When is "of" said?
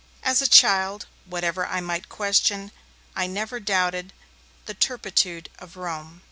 5.59-5.77